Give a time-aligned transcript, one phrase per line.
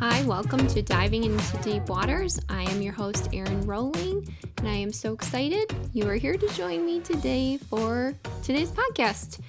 [0.00, 2.38] Hi, welcome to Diving into Deep Waters.
[2.48, 6.48] I am your host, Erin Rowling, and I am so excited you are here to
[6.50, 8.14] join me today for
[8.44, 9.40] today's podcast.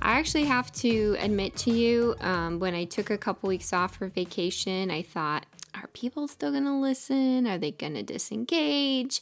[0.00, 3.96] I actually have to admit to you, um, when I took a couple weeks off
[3.96, 5.44] for vacation, I thought,
[5.74, 7.46] are people still going to listen?
[7.46, 9.20] Are they going to disengage?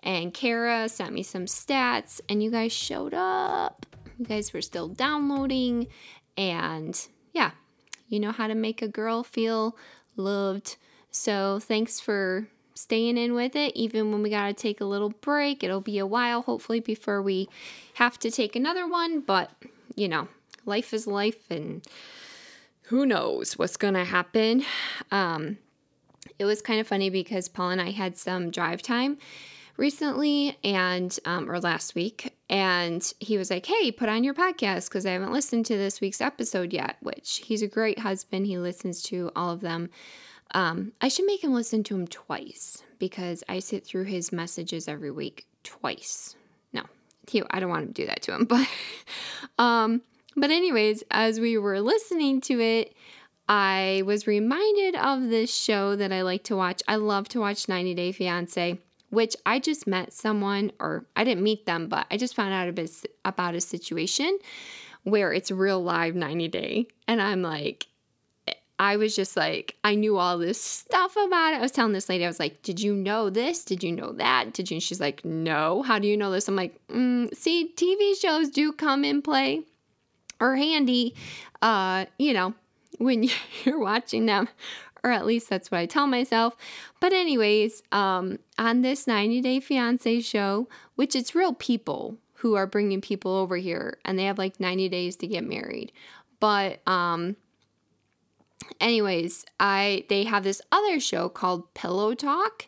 [0.00, 3.86] And Kara sent me some stats, and you guys showed up.
[4.18, 5.86] You guys were still downloading,
[6.36, 7.00] and
[7.32, 7.52] yeah,
[8.08, 9.76] you know how to make a girl feel
[10.16, 10.76] loved.
[11.10, 15.10] So thanks for staying in with it, even when we got to take a little
[15.10, 15.62] break.
[15.62, 17.48] It'll be a while, hopefully, before we
[17.94, 19.20] have to take another one.
[19.20, 19.50] But,
[19.94, 20.28] you know,
[20.66, 21.86] life is life, and
[22.88, 24.64] who knows what's going to happen.
[25.10, 25.58] Um,
[26.38, 29.18] it was kind of funny because Paul and I had some drive time
[29.76, 34.88] recently and um, or last week and he was like hey put on your podcast
[34.88, 38.46] because i haven't listened to this week's episode yet which he's a great husband.
[38.46, 39.90] He listens to all of them.
[40.52, 44.86] Um, i should make him listen to him twice because i sit through his messages
[44.88, 46.36] every week twice.
[46.72, 46.84] No
[47.28, 48.68] he, i don't want to do that to him but
[49.58, 50.02] um
[50.36, 52.94] but anyways as we were listening to it
[53.46, 56.82] I was reminded of this show that I like to watch.
[56.88, 58.78] I love to watch 90 Day Fiance
[59.14, 62.68] which I just met someone, or I didn't meet them, but I just found out
[63.24, 64.38] about a situation
[65.04, 66.88] where it's real live 90 day.
[67.06, 67.86] And I'm like,
[68.78, 71.58] I was just like, I knew all this stuff about it.
[71.58, 73.64] I was telling this lady, I was like, Did you know this?
[73.64, 74.52] Did you know that?
[74.52, 74.76] Did you?
[74.76, 75.82] And she's like, No.
[75.82, 76.48] How do you know this?
[76.48, 79.62] I'm like, mm, See, TV shows do come in play
[80.40, 81.14] or handy,
[81.62, 82.54] uh, you know,
[82.98, 83.28] when
[83.64, 84.48] you're watching them
[85.04, 86.56] or at least that's what I tell myself.
[86.98, 92.66] But, anyways, um, on this 90 Day Fiance show, which it's real people who are
[92.66, 95.92] bringing people over here and they have like 90 days to get married.
[96.40, 97.36] But, um,
[98.80, 102.66] anyways, I they have this other show called Pillow Talk.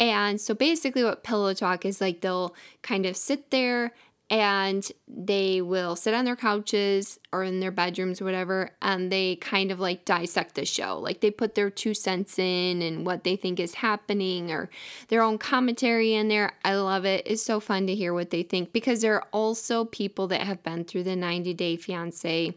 [0.00, 3.92] And so basically what Pillow Talk is like they'll kind of sit there
[4.32, 9.36] and they will sit on their couches or in their bedrooms or whatever and they
[9.36, 10.98] kind of like dissect the show.
[10.98, 14.70] Like they put their two cents in and what they think is happening or
[15.08, 16.54] their own commentary in there.
[16.64, 17.26] I love it.
[17.26, 20.62] It's so fun to hear what they think because there are also people that have
[20.62, 22.54] been through the 90 day fiance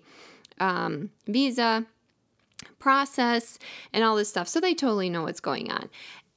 [0.62, 1.86] um, visa
[2.80, 3.60] process
[3.92, 4.48] and all this stuff.
[4.48, 5.90] So they totally know what's going on.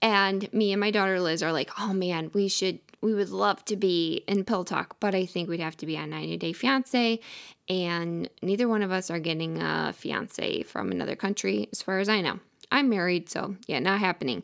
[0.03, 3.65] And me and my daughter Liz are like, oh man, we should we would love
[3.67, 6.53] to be in Pillow Talk, but I think we'd have to be on 90 Day
[6.53, 7.21] Fiance.
[7.69, 12.09] And neither one of us are getting a fiance from another country, as far as
[12.09, 12.41] I know.
[12.73, 14.43] I'm married, so yeah, not happening.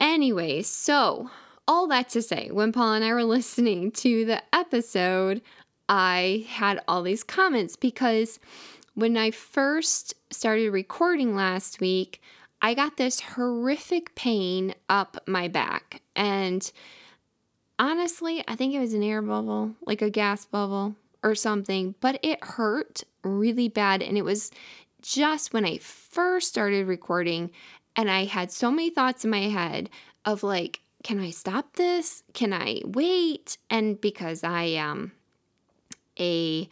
[0.00, 1.30] Anyway, so
[1.68, 5.42] all that to say, when Paul and I were listening to the episode,
[5.88, 8.40] I had all these comments because
[8.94, 12.20] when I first started recording last week,
[12.62, 16.02] I got this horrific pain up my back.
[16.16, 16.70] And
[17.78, 22.18] honestly, I think it was an air bubble, like a gas bubble or something, but
[22.22, 24.02] it hurt really bad.
[24.02, 24.50] And it was
[25.02, 27.50] just when I first started recording,
[27.94, 29.88] and I had so many thoughts in my head
[30.24, 32.22] of like, can I stop this?
[32.32, 33.58] Can I wait?
[33.70, 35.12] And because I am
[36.18, 36.68] a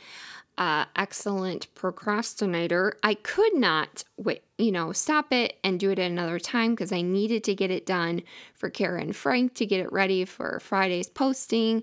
[0.57, 6.11] uh, excellent procrastinator, I could not wait, you know, stop it and do it at
[6.11, 8.23] another time because I needed to get it done
[8.55, 11.83] for Kara and Frank to get it ready for Friday's posting.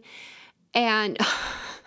[0.74, 1.18] And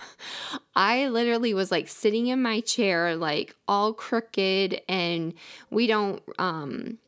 [0.77, 5.35] I literally was like sitting in my chair, like all crooked, and
[5.71, 6.99] we don't um,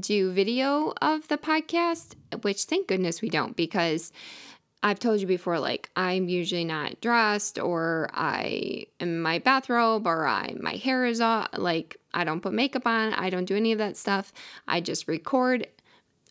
[0.00, 4.12] do video of the podcast, which thank goodness we don't because
[4.82, 10.06] I've told you before, like I'm usually not dressed or I am in my bathrobe
[10.06, 11.48] or I my hair is off.
[11.56, 13.12] Like I don't put makeup on.
[13.14, 14.32] I don't do any of that stuff.
[14.68, 15.66] I just record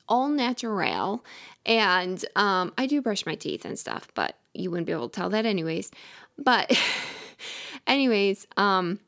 [0.09, 1.25] all natural,
[1.65, 5.15] and um, I do brush my teeth and stuff, but you wouldn't be able to
[5.15, 5.91] tell that anyways.
[6.37, 6.71] But
[7.87, 8.99] anyways, um,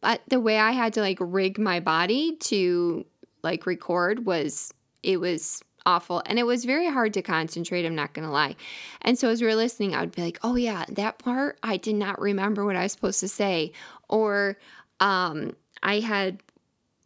[0.00, 3.04] but the way I had to like rig my body to
[3.42, 4.72] like record was
[5.02, 6.22] it was awful.
[6.26, 8.56] And it was very hard to concentrate, I'm not going to lie.
[9.02, 11.76] And so as we were listening, I would be like, oh, yeah, that part, I
[11.76, 13.72] did not remember what I was supposed to say.
[14.08, 14.58] Or
[15.00, 16.42] um, I had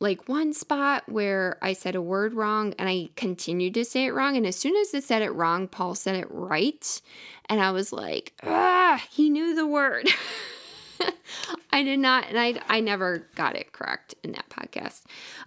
[0.00, 4.14] like one spot where I said a word wrong and I continued to say it
[4.14, 4.36] wrong.
[4.36, 7.00] And as soon as I said it wrong, Paul said it right.
[7.48, 10.08] And I was like, ah, he knew the word.
[11.72, 15.02] I did not, and I, I never got it correct in that podcast.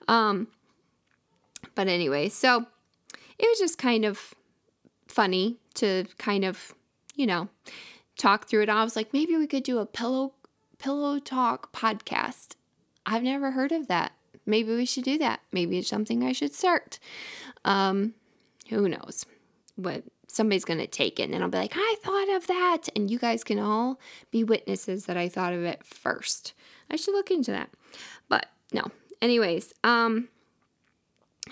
[0.07, 0.47] Um,
[1.75, 2.65] but anyway, so
[3.41, 4.33] it was just kind of
[5.07, 6.73] funny to kind of,
[7.15, 7.49] you know,
[8.17, 8.69] talk through it.
[8.69, 10.33] I was like, maybe we could do a pillow
[10.77, 12.55] pillow talk podcast.
[13.05, 14.13] I've never heard of that.
[14.45, 15.39] maybe we should do that.
[15.51, 16.99] Maybe it's something I should start.
[17.65, 18.13] Um,
[18.69, 19.25] who knows
[19.75, 22.89] what somebody's going to take it and I'll be like, I thought of that.
[22.95, 23.99] And you guys can all
[24.31, 26.53] be witnesses that I thought of it first.
[26.89, 27.69] I should look into that.
[28.29, 28.83] But no.
[29.21, 30.29] Anyways, um,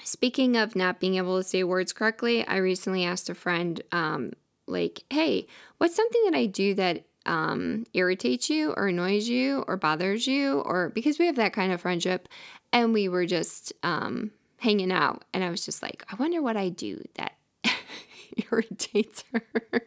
[0.03, 4.33] speaking of not being able to say words correctly, I recently asked a friend, um,
[4.67, 5.47] like, hey,
[5.77, 10.59] what's something that I do that um, irritates you or annoys you or bothers you?
[10.61, 12.27] Or because we have that kind of friendship
[12.71, 15.25] and we were just um, hanging out.
[15.33, 17.33] And I was just like, I wonder what I do that
[18.51, 19.81] irritates her.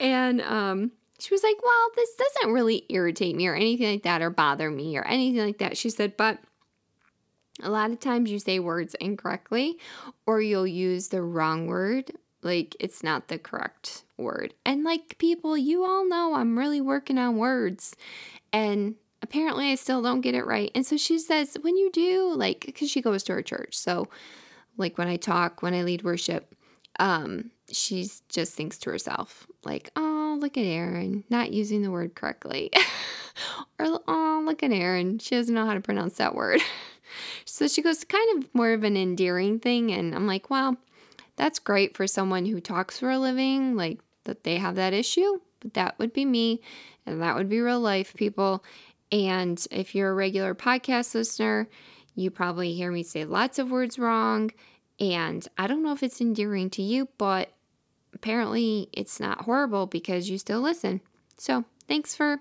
[0.00, 4.22] and um, she was like, Well, this doesn't really irritate me or anything like that
[4.22, 5.76] or bother me or anything like that.
[5.76, 6.38] She said, But
[7.60, 9.78] a lot of times you say words incorrectly
[10.26, 12.12] or you'll use the wrong word.
[12.42, 14.54] Like it's not the correct word.
[14.64, 17.94] And like people, you all know I'm really working on words.
[18.52, 20.70] And apparently I still don't get it right.
[20.74, 23.76] And so she says, when you do, like, because she goes to her church.
[23.76, 24.08] So,
[24.76, 26.54] like, when I talk, when I lead worship,
[26.98, 32.14] um, she just thinks to herself, like, oh, look at Erin not using the word
[32.14, 32.70] correctly.
[33.78, 35.18] or, oh, look at Erin.
[35.18, 36.60] She doesn't know how to pronounce that word.
[37.44, 39.92] so she goes, kind of more of an endearing thing.
[39.92, 40.76] And I'm like, well,
[41.36, 45.40] that's great for someone who talks for a living, like that they have that issue.
[45.60, 46.60] But that would be me.
[47.06, 48.64] And that would be real life people.
[49.10, 51.68] And if you're a regular podcast listener,
[52.14, 54.50] you probably hear me say lots of words wrong.
[55.00, 57.52] And I don't know if it's endearing to you, but
[58.14, 61.00] apparently it's not horrible because you still listen.
[61.36, 62.40] So thanks for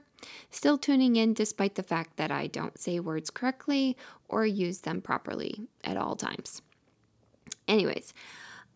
[0.50, 3.98] still tuning in despite the fact that I don't say words correctly
[4.30, 6.62] or use them properly at all times.
[7.68, 8.14] Anyways,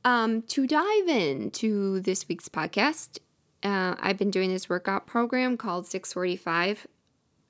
[0.04, 3.20] um, to dive into this week's podcast,
[3.64, 6.88] uh, I've been doing this workout program called 645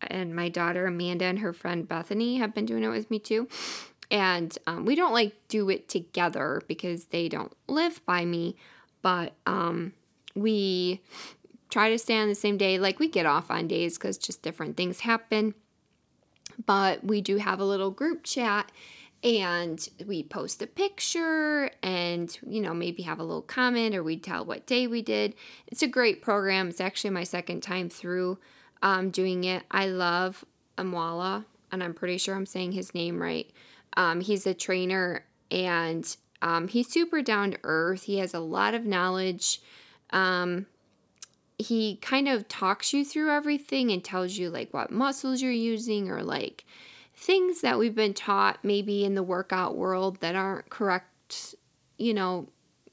[0.01, 3.47] and my daughter Amanda and her friend Bethany have been doing it with me too.
[4.11, 8.55] And um, we don't like do it together because they don't live by me,
[9.01, 9.93] but um,
[10.35, 11.01] we
[11.75, 12.79] try to stay on the same day.
[12.79, 15.53] Like we get off on days because just different things happen.
[16.65, 18.71] But we do have a little group chat
[19.23, 24.17] and we post a picture and you know maybe have a little comment or we
[24.17, 25.33] tell what day we did
[25.67, 28.37] it's a great program it's actually my second time through
[28.85, 29.63] um, doing it.
[29.71, 30.45] I love
[30.77, 33.49] Amoila, and I'm pretty sure I'm saying his name right.
[33.97, 38.03] Um, he's a trainer and um, he's super down to earth.
[38.03, 39.61] He has a lot of knowledge.
[40.11, 40.67] Um,
[41.57, 46.09] he kind of talks you through everything and tells you like what muscles you're using
[46.09, 46.65] or like
[47.15, 51.55] things that we've been taught maybe in the workout world that aren't correct,
[51.97, 52.47] you know,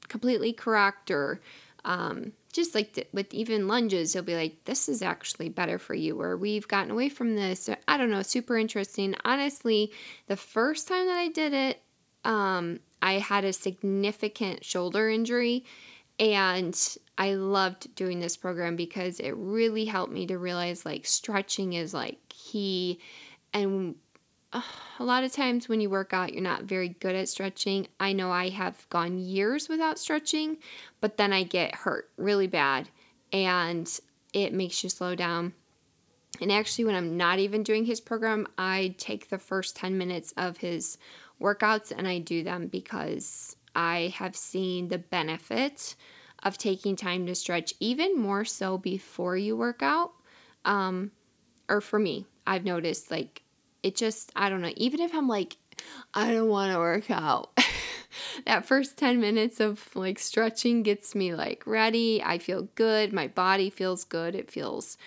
[0.07, 1.41] completely correct or
[1.85, 5.95] um, just like th- with even lunges, he'll be like, this is actually better for
[5.95, 7.67] you, or we've gotten away from this.
[7.67, 9.15] Or, I don't know, super interesting.
[9.25, 9.91] Honestly,
[10.27, 11.81] the first time that I did it,
[12.23, 15.65] um, I had a significant shoulder injury,
[16.19, 21.73] and I loved doing this program because it really helped me to realize like stretching
[21.73, 22.99] is like key.
[23.53, 23.95] And
[24.51, 24.61] uh,
[24.99, 27.87] a lot of times when you work out, you're not very good at stretching.
[27.99, 30.57] I know I have gone years without stretching,
[31.01, 32.89] but then I get hurt really bad
[33.31, 33.89] and
[34.33, 35.53] it makes you slow down.
[36.41, 40.33] And actually, when I'm not even doing his program, I take the first 10 minutes
[40.35, 40.97] of his
[41.39, 45.95] workouts and I do them because I have seen the benefit
[46.43, 50.11] of taking time to stretch even more so before you work out.
[50.65, 51.11] Um,
[51.67, 53.41] or for me, I've noticed like
[53.81, 55.57] it just, I don't know, even if I'm like,
[56.13, 57.57] I don't want to work out.
[58.45, 62.21] that first 10 minutes of like stretching gets me like ready.
[62.23, 63.13] I feel good.
[63.13, 64.35] My body feels good.
[64.35, 64.97] It feels,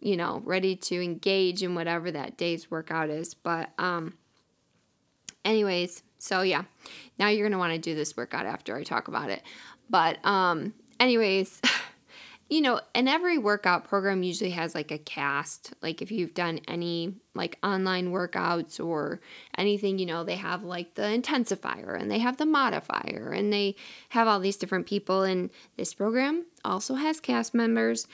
[0.00, 3.34] you know, ready to engage in whatever that day's workout is.
[3.34, 4.14] But, um,
[5.44, 6.64] anyways, so yeah,
[7.18, 9.42] now you're going to want to do this workout after I talk about it.
[9.90, 11.60] But, um, anyways,
[12.50, 15.72] you know, and every workout program usually has like a cast.
[15.82, 19.20] Like if you've done any like online workouts or
[19.56, 23.76] anything, you know, they have like the intensifier and they have the modifier and they
[24.10, 25.22] have all these different people.
[25.22, 28.06] And this program also has cast members.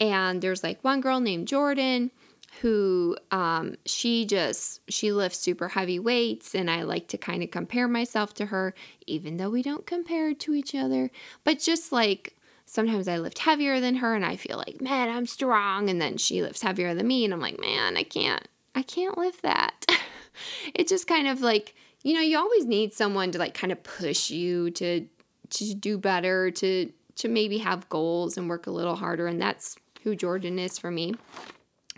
[0.00, 2.12] And there's like one girl named Jordan
[2.60, 7.50] who um, she just she lifts super heavy weights and i like to kind of
[7.50, 8.74] compare myself to her
[9.06, 11.10] even though we don't compare to each other
[11.44, 12.34] but just like
[12.68, 15.88] sometimes I lift heavier than her and I feel like, man, I'm strong.
[15.88, 19.16] And then she lifts heavier than me and I'm like, man, I can't, I can't
[19.16, 19.86] lift that.
[20.74, 23.82] it just kind of like, you know, you always need someone to like kind of
[23.82, 25.06] push you to
[25.50, 29.26] to do better, to to maybe have goals and work a little harder.
[29.26, 31.14] And that's who Jordan is for me.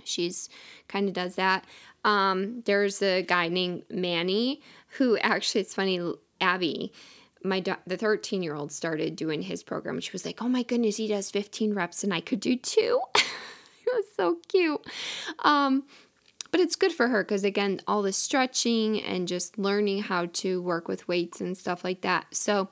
[0.05, 0.49] She's
[0.89, 1.65] kind of does that.
[2.05, 4.63] Um, there's a guy named Manny
[4.99, 6.01] who actually, it's funny,
[6.41, 6.93] Abby,
[7.43, 10.01] my the 13 year old started doing his program.
[10.01, 13.01] She was like, "Oh my goodness, he does 15 reps, and I could do two."
[13.15, 13.25] it
[13.87, 14.85] was so cute.
[15.41, 15.85] Um,
[16.51, 20.61] but it's good for her because again, all the stretching and just learning how to
[20.61, 22.27] work with weights and stuff like that.
[22.33, 22.69] So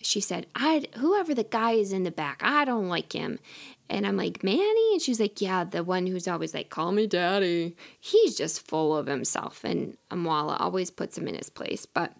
[0.00, 3.38] she said, "I whoever the guy is in the back, I don't like him."
[3.88, 4.92] And I'm like, Manny?
[4.92, 7.76] And she's like, Yeah, the one who's always like, Call me daddy.
[8.00, 9.64] He's just full of himself.
[9.64, 11.86] And Amoila always puts him in his place.
[11.86, 12.12] But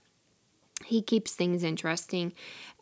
[0.84, 2.32] he keeps things interesting.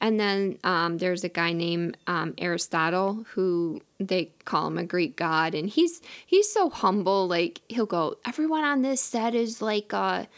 [0.01, 5.17] And then um, there's a guy named um, Aristotle who they call him a Greek
[5.17, 7.27] god, and he's he's so humble.
[7.29, 10.29] Like he'll go, everyone on this set is like a,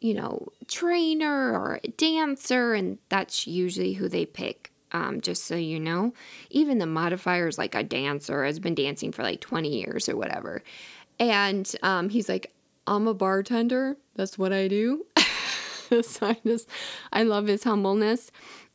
[0.00, 4.71] you know, trainer or a dancer, and that's usually who they pick.
[4.92, 6.12] Um, just so you know,
[6.50, 10.16] even the modifier is like a dancer, has been dancing for like 20 years or
[10.16, 10.62] whatever.
[11.18, 12.52] And um, he's like,
[12.86, 13.96] I'm a bartender.
[14.14, 15.06] That's what I do.
[16.02, 16.68] so I just
[17.12, 18.30] I love his humbleness.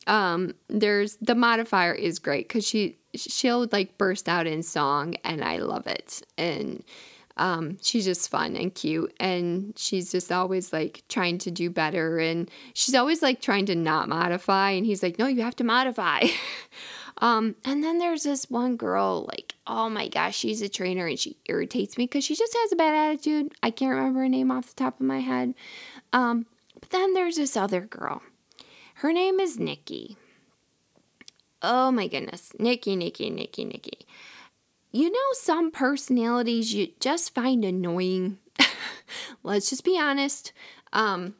[0.06, 5.44] Um, there's the modifier is great because she she'll like burst out in song and
[5.44, 6.22] I love it.
[6.36, 6.82] And
[7.38, 12.18] um, she's just fun and cute and she's just always like trying to do better
[12.18, 15.64] and she's always like trying to not modify and he's like no you have to
[15.64, 16.22] modify
[17.18, 21.18] um, and then there's this one girl like oh my gosh she's a trainer and
[21.18, 24.50] she irritates me because she just has a bad attitude i can't remember her name
[24.50, 25.54] off the top of my head
[26.12, 26.46] um,
[26.80, 28.22] but then there's this other girl.
[28.94, 30.16] Her name is Nikki.
[31.62, 32.52] Oh my goodness.
[32.58, 34.06] Nikki, Nikki, Nikki, Nikki.
[34.90, 38.38] You know, some personalities you just find annoying.
[39.42, 40.52] Let's just be honest.
[40.92, 41.34] Um,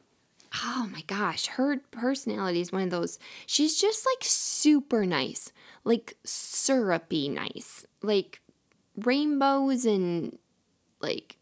[0.63, 3.17] oh my gosh, her personality is one of those.
[3.45, 5.51] She's just like super nice,
[5.83, 8.41] like syrupy nice, like
[8.95, 10.37] rainbows and
[11.01, 11.37] like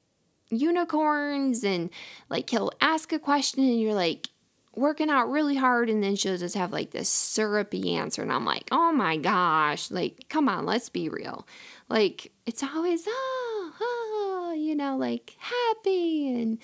[0.50, 1.90] unicorns and
[2.30, 4.30] like he'll ask a question and you're like
[4.78, 8.46] working out really hard and then she'll just have like this syrupy answer and I'm
[8.46, 11.48] like, "Oh my gosh, like come on, let's be real."
[11.90, 16.60] Like it's always oh, oh you know, like happy and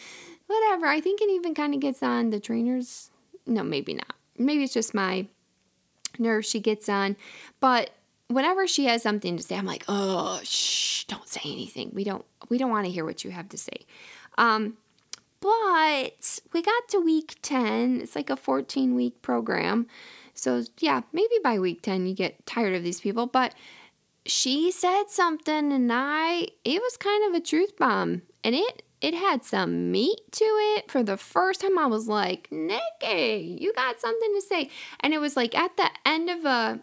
[0.48, 0.86] whatever.
[0.88, 3.10] I think it even kind of gets on the trainers.
[3.46, 4.14] No, maybe not.
[4.38, 5.28] Maybe it's just my
[6.20, 7.16] nerve she gets on,
[7.60, 7.92] but
[8.28, 11.92] whenever she has something to say, I'm like, oh, shh, don't say anything.
[11.94, 13.86] We don't we don't want to hear what you have to say.
[14.38, 14.78] Um,
[15.44, 18.00] but we got to week 10.
[18.02, 19.88] It's like a 14 week program.
[20.34, 23.28] So, yeah, maybe by week 10 you get tired of these people.
[23.28, 23.54] But
[24.26, 28.22] she said something and I, it was kind of a truth bomb.
[28.42, 30.90] And it, it had some meat to it.
[30.90, 34.70] For the first time, I was like, Nikki, you got something to say.
[35.02, 36.80] And it was like at the end of a,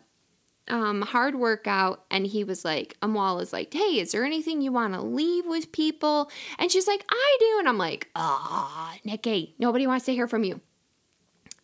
[0.71, 4.73] um, hard workout and he was like, Amal is like, hey, is there anything you
[4.73, 6.31] want to leave with people?
[6.59, 7.57] And she's like, I do.
[7.59, 10.61] And I'm like, ah, Nikki, nobody wants to hear from you.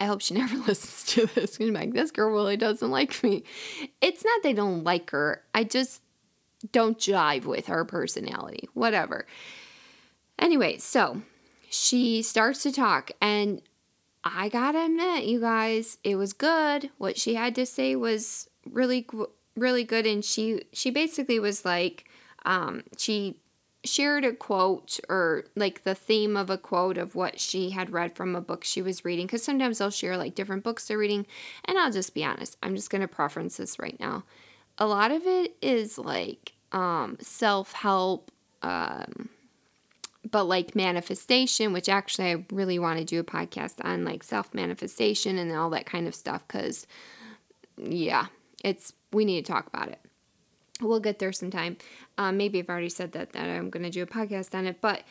[0.00, 1.56] I hope she never listens to this.
[1.56, 3.44] She's like, this girl really doesn't like me.
[4.00, 5.42] It's not they don't like her.
[5.54, 6.02] I just
[6.72, 8.68] don't jive with her personality.
[8.74, 9.26] Whatever.
[10.38, 11.22] Anyway, so
[11.70, 13.62] she starts to talk and
[14.24, 16.90] I gotta admit, you guys, it was good.
[16.98, 19.06] What she had to say was really
[19.56, 22.04] really good and she she basically was like
[22.44, 23.40] um, she
[23.84, 28.16] shared a quote or like the theme of a quote of what she had read
[28.16, 31.24] from a book she was reading because sometimes they'll share like different books they're reading
[31.64, 34.24] and i'll just be honest i'm just going to preference this right now.
[34.78, 38.30] A lot of it is like um, self-help
[38.62, 39.30] um,
[40.30, 45.38] but like manifestation which actually i really want to do a podcast on like self-manifestation
[45.38, 46.86] and all that kind of stuff because
[47.78, 48.26] yeah
[48.66, 50.00] it's we need to talk about it.
[50.80, 51.78] We'll get there sometime.
[52.18, 54.80] Um, maybe I've already said that that I'm going to do a podcast on it,
[54.80, 55.04] but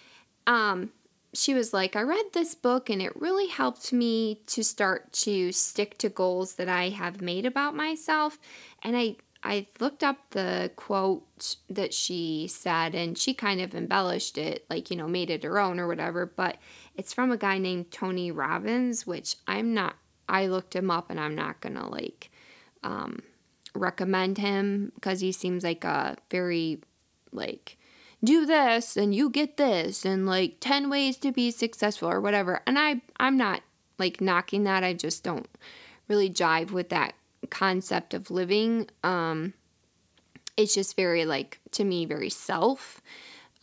[0.46, 0.92] um,
[1.34, 5.52] she was like, I read this book and it really helped me to start to
[5.52, 8.38] stick to goals that I have made about myself.
[8.84, 14.40] And I I looked up the quote that she said and she kind of embellished
[14.40, 16.58] it, like, you know, made it her own or whatever, but
[16.96, 19.96] it's from a guy named Tony Robbins, which I'm not
[20.28, 22.32] I looked him up and I'm not going to like
[22.84, 23.20] um
[23.75, 26.79] recommend him because he seems like a very
[27.32, 27.77] like
[28.24, 32.62] do this and you get this and like 10 ways to be successful or whatever.
[32.65, 33.62] And I I'm not
[34.00, 34.84] like knocking that.
[34.84, 35.48] I just don't
[36.08, 37.13] really jive with that
[37.50, 38.89] concept of living.
[39.03, 39.53] Um
[40.58, 43.01] it's just very like to me very self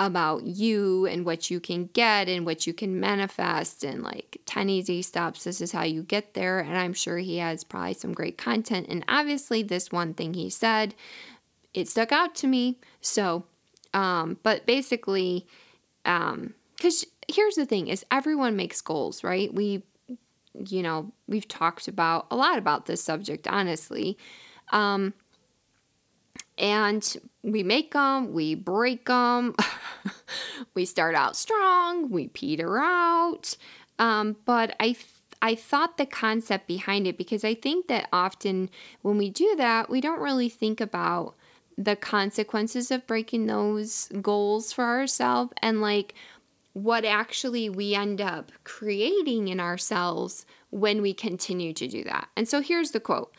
[0.06, 4.68] about you and what you can get and what you can manifest and like 10
[4.68, 5.44] easy steps.
[5.44, 6.60] This is how you get there.
[6.60, 8.86] And I'm sure he has probably some great content.
[8.88, 10.94] And obviously, this one thing he said,
[11.74, 12.78] it stuck out to me.
[13.00, 13.44] So,
[13.94, 15.46] um, but basically,
[16.04, 19.52] um, because here's the thing is everyone makes goals, right?
[19.52, 19.82] We
[20.68, 24.18] you know, we've talked about a lot about this subject honestly.
[24.70, 25.14] Um
[26.62, 29.56] and we make them, we break them.
[30.74, 33.56] we start out strong, we peter out.
[33.98, 34.96] Um, but I
[35.42, 38.70] I thought the concept behind it because I think that often
[39.02, 41.34] when we do that, we don't really think about
[41.76, 46.14] the consequences of breaking those goals for ourselves and like
[46.74, 52.28] what actually we end up creating in ourselves when we continue to do that.
[52.36, 53.34] And so here's the quote.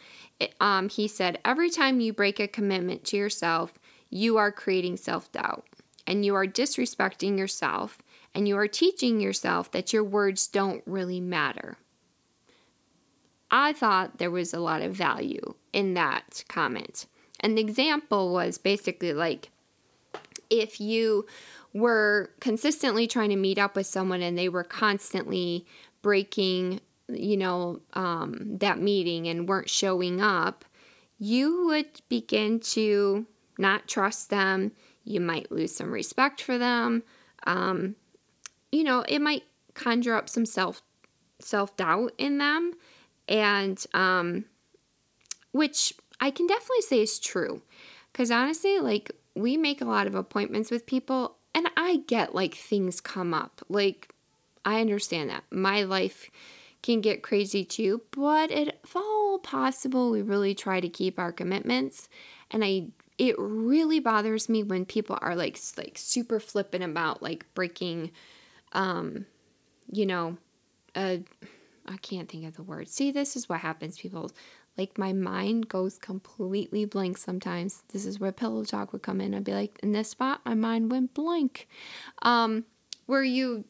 [0.59, 3.73] Um, he said, Every time you break a commitment to yourself,
[4.09, 5.65] you are creating self doubt
[6.05, 7.99] and you are disrespecting yourself
[8.35, 11.77] and you are teaching yourself that your words don't really matter.
[13.49, 17.05] I thought there was a lot of value in that comment.
[17.39, 19.51] And the example was basically like
[20.49, 21.25] if you
[21.73, 25.65] were consistently trying to meet up with someone and they were constantly
[26.01, 30.65] breaking, you know, um, that meeting and weren't showing up,
[31.19, 33.25] you would begin to
[33.57, 34.71] not trust them.
[35.03, 37.03] You might lose some respect for them.
[37.45, 37.95] Um,
[38.71, 39.43] you know, it might
[39.73, 40.81] conjure up some self
[41.39, 42.73] self doubt in them,
[43.27, 44.45] and um,
[45.51, 47.61] which I can definitely say is true,
[48.11, 52.55] because honestly, like we make a lot of appointments with people, and I get like
[52.55, 54.13] things come up, like
[54.65, 56.29] I understand that my life
[56.83, 62.09] can get crazy too, but if all possible, we really try to keep our commitments,
[62.51, 67.45] and I it really bothers me when people are like like super flippant about like
[67.55, 68.11] breaking
[68.73, 69.25] um,
[69.91, 70.37] you know,
[70.95, 71.17] uh,
[71.85, 72.87] I can't think of the word.
[72.89, 74.31] See, this is what happens, people.
[74.77, 77.83] Like my mind goes completely blank sometimes.
[77.89, 79.35] This is where pillow talk would come in.
[79.35, 81.67] I'd be like, in this spot, my mind went blank.
[82.23, 82.65] Um,
[83.05, 83.65] where you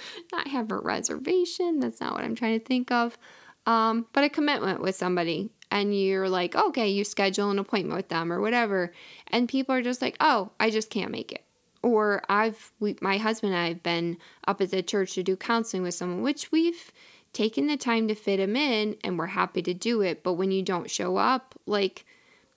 [0.32, 1.80] not have a reservation.
[1.80, 3.18] That's not what I'm trying to think of.
[3.66, 8.08] Um, but a commitment with somebody and you're like, okay, you schedule an appointment with
[8.08, 8.92] them or whatever.
[9.28, 11.44] And people are just like, oh, I just can't make it
[11.82, 15.36] or I've we, my husband and I have been up at the church to do
[15.36, 16.92] counseling with someone, which we've
[17.32, 20.22] taken the time to fit him in, and we're happy to do it.
[20.22, 22.04] But when you don't show up, like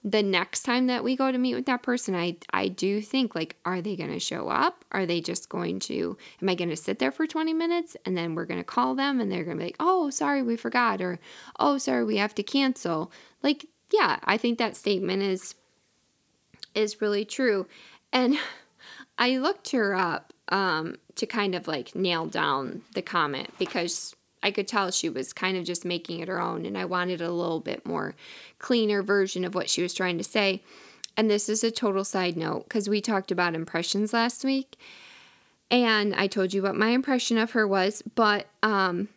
[0.06, 3.34] the next time that we go to meet with that person, I I do think
[3.34, 4.84] like, are they going to show up?
[4.92, 6.16] Are they just going to?
[6.40, 8.94] Am I going to sit there for twenty minutes and then we're going to call
[8.94, 11.18] them and they're going to be like, oh, sorry, we forgot, or
[11.58, 13.10] oh, sorry, we have to cancel.
[13.42, 15.56] Like, yeah, I think that statement is
[16.74, 17.66] is really true,
[18.12, 18.38] and.
[19.18, 24.14] I looked her up um, to kind of like nail down the comment because
[24.46, 27.20] I could tell she was kind of just making it her own, and I wanted
[27.20, 28.14] a little bit more
[28.60, 30.62] cleaner version of what she was trying to say.
[31.16, 34.76] And this is a total side note because we talked about impressions last week,
[35.68, 39.08] and I told you what my impression of her was, but um,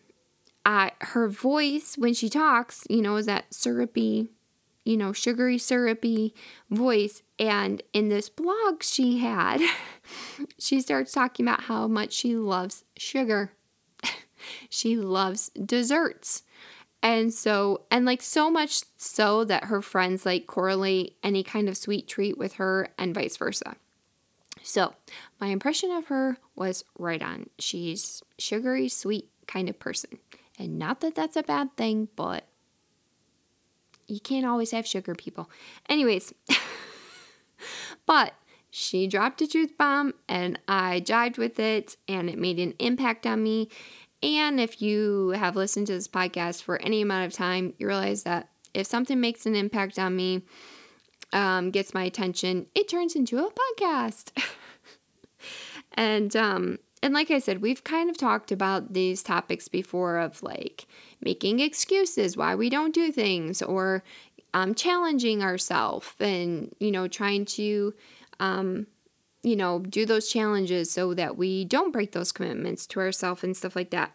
[0.66, 4.30] I, her voice when she talks, you know, is that syrupy
[4.86, 6.34] you know, sugary, syrupy
[6.72, 7.22] voice.
[7.38, 9.62] And in this blog she had,
[10.58, 13.52] she starts talking about how much she loves sugar.
[14.70, 16.44] She loves desserts.
[17.02, 21.78] And so, and like so much so that her friends like correlate any kind of
[21.78, 23.76] sweet treat with her and vice versa.
[24.62, 24.94] So,
[25.40, 27.50] my impression of her was right on.
[27.58, 30.20] She's sugary, sweet kind of person.
[30.58, 32.46] And not that that's a bad thing, but
[34.08, 35.50] you can't always have sugar, people.
[35.88, 36.34] Anyways,
[38.06, 38.34] but
[38.72, 43.26] she dropped a truth bomb and I jived with it and it made an impact
[43.26, 43.70] on me.
[44.22, 48.24] And if you have listened to this podcast for any amount of time, you realize
[48.24, 50.44] that if something makes an impact on me,
[51.32, 54.32] um, gets my attention, it turns into a podcast.
[55.94, 60.44] and um, and like I said, we've kind of talked about these topics before of
[60.44, 60.86] like
[61.22, 64.04] making excuses why we don't do things or
[64.54, 67.94] um, challenging ourselves and, you know, trying to,
[68.40, 68.88] um,
[69.44, 73.56] you know, do those challenges so that we don't break those commitments to ourselves and
[73.56, 74.12] stuff like that.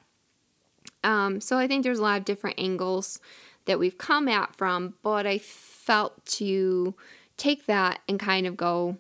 [1.02, 3.20] Um, so I think there's a lot of different angles
[3.64, 6.94] that we've come at from, but I felt to
[7.36, 8.98] take that and kind of go,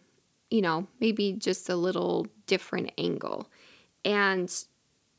[0.50, 3.48] you know, maybe just a little different angle.
[4.04, 4.52] And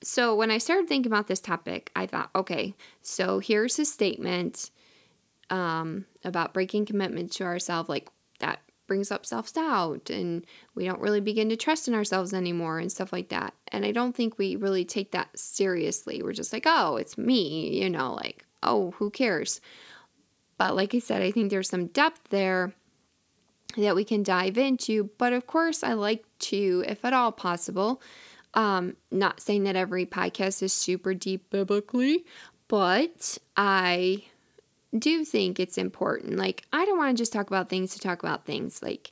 [0.02, 4.70] so when I started thinking about this topic, I thought, okay, so here's his statement
[5.50, 7.90] um, about breaking commitment to ourselves.
[7.90, 8.10] Like
[8.88, 10.46] brings up self doubt, and
[10.76, 13.54] we don't really begin to trust in ourselves anymore, and stuff like that.
[13.70, 16.22] And I don't think we really take that seriously.
[16.22, 19.62] We're just like, oh, it's me, you know, like, oh, who cares?
[20.58, 22.74] But like I said, I think there's some depth there
[23.78, 25.10] that we can dive into.
[25.18, 28.02] But of course, I like to, if at all possible,
[28.54, 32.24] Um, not saying that every podcast is super deep biblically,
[32.70, 34.24] but I
[34.98, 36.38] do think it's important.
[36.38, 38.82] Like, I don't want to just talk about things to talk about things.
[38.82, 39.12] Like,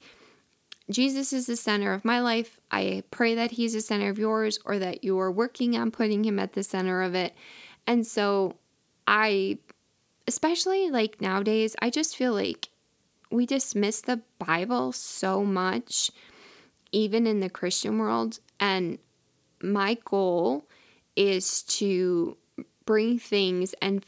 [0.90, 2.60] Jesus is the center of my life.
[2.72, 6.40] I pray that he's the center of yours or that you're working on putting him
[6.40, 7.34] at the center of it.
[7.88, 8.58] And so,
[9.08, 9.60] I,
[10.28, 12.70] especially like nowadays, I just feel like
[13.32, 16.12] we dismiss the Bible so much,
[16.92, 18.40] even in the Christian world.
[18.60, 19.00] And
[19.62, 20.66] my goal
[21.16, 22.38] is to
[22.86, 24.04] bring things and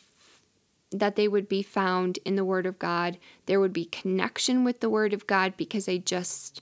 [0.99, 3.17] that they would be found in the Word of God.
[3.45, 6.61] There would be connection with the Word of God because I just,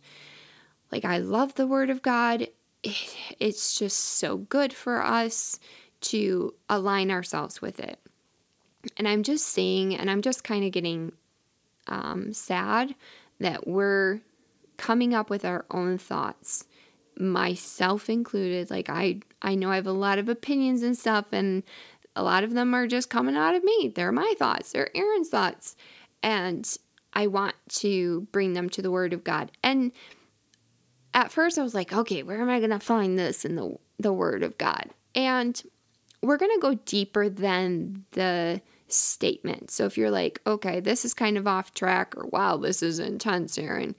[0.91, 2.48] like, I love the Word of God.
[2.84, 5.60] It, it's just so good for us
[6.02, 8.00] to align ourselves with it.
[8.98, 11.13] And I'm just saying, and I'm just kind of getting
[11.88, 12.96] um, sad
[13.39, 14.19] that we're
[14.78, 16.65] coming up with our own thoughts
[17.17, 21.62] myself included like i i know i have a lot of opinions and stuff and
[22.15, 23.91] a lot of them are just coming out of me.
[23.93, 25.76] They're my thoughts, they're Erin's thoughts.
[26.21, 26.69] And
[27.13, 29.52] I want to bring them to the Word of God.
[29.63, 29.91] And
[31.13, 33.76] at first I was like, okay, where am I going to find this in the,
[33.99, 34.89] the Word of God?
[35.13, 35.62] And
[36.21, 39.71] we're going to go deeper than the statement.
[39.71, 42.99] So if you're like, okay, this is kind of off track, or wow, this is
[42.99, 43.95] intense, Erin,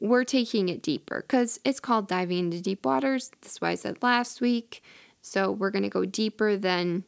[0.00, 3.30] we're taking it deeper because it's called diving into deep waters.
[3.42, 4.82] That's why I said last week.
[5.22, 7.04] So we're going to go deeper than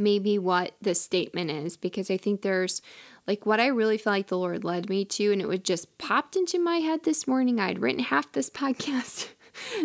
[0.00, 2.82] maybe what the statement is because I think there's
[3.26, 5.96] like what I really feel like the Lord led me to, and it was just
[5.98, 7.60] popped into my head this morning.
[7.60, 9.28] I'd written half this podcast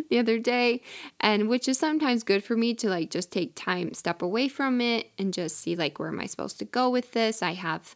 [0.09, 0.81] the other day,
[1.19, 4.81] and which is sometimes good for me to like just take time, step away from
[4.81, 7.43] it, and just see like where am I supposed to go with this.
[7.43, 7.93] I have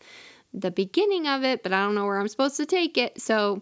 [0.54, 3.22] the beginning of it, but I don't know where I'm supposed to take it.
[3.22, 3.62] So,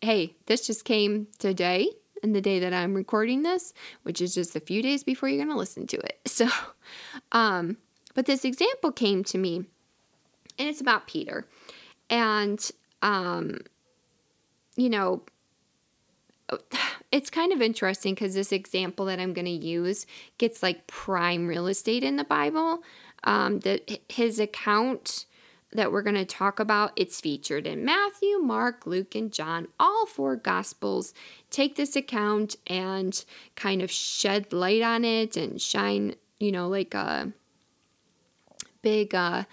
[0.00, 1.88] hey, this just came today
[2.22, 5.44] and the day that I'm recording this, which is just a few days before you're
[5.44, 6.20] going to listen to it.
[6.34, 6.48] So,
[7.30, 7.76] um,
[8.14, 9.56] but this example came to me,
[10.58, 11.46] and it's about Peter.
[12.08, 12.70] And,
[13.02, 13.58] um,
[14.76, 15.22] you know,
[17.12, 20.06] it's kind of interesting because this example that I'm going to use
[20.38, 22.82] gets like prime real estate in the Bible.
[23.26, 25.24] Um, that his account
[25.74, 29.66] that we're going to talk about it's featured in Matthew, Mark, Luke, and John.
[29.78, 31.12] All four gospels
[31.50, 33.24] take this account and
[33.56, 37.32] kind of shed light on it and shine, you know, like a
[38.84, 39.44] big, uh,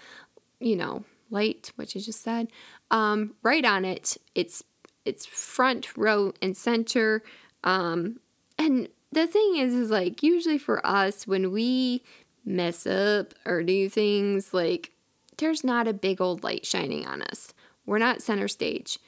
[0.60, 2.48] you know, light, what you just said,
[2.92, 4.16] um, right on it.
[4.36, 4.62] It's
[5.04, 7.22] it's front row and center.
[7.64, 8.20] Um,
[8.58, 12.02] and the thing is, is like usually for us when we
[12.44, 14.92] mess up or do things, like
[15.38, 17.52] there's not a big old light shining on us.
[17.84, 18.98] We're not center stage,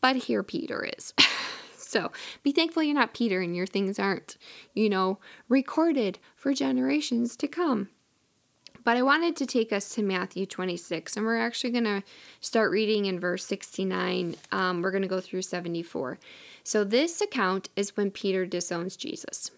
[0.00, 1.14] but here Peter is.
[1.76, 2.10] so
[2.42, 4.36] be thankful you're not Peter and your things aren't,
[4.74, 5.18] you know,
[5.48, 7.88] recorded for generations to come.
[8.82, 12.02] But I wanted to take us to Matthew 26, and we're actually going to
[12.40, 14.36] start reading in verse 69.
[14.52, 16.18] Um, we're going to go through 74.
[16.64, 19.50] So, this account is when Peter disowns Jesus.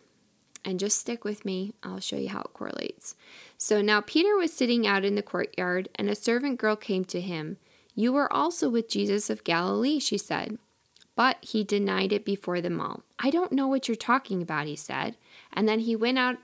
[0.65, 3.17] And just stick with me, I'll show you how it correlates.
[3.59, 7.21] So, now Peter was sitting out in the courtyard, and a servant girl came to
[7.21, 7.59] him.
[7.95, 10.59] You were also with Jesus of Galilee, she said.
[11.15, 13.03] But he denied it before them all.
[13.19, 15.17] I don't know what you're talking about, he said.
[15.53, 16.39] And then he went out